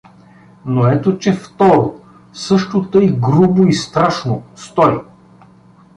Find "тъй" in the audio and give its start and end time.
2.83-3.11